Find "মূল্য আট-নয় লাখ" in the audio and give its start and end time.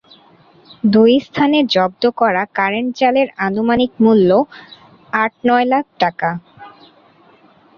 4.03-5.85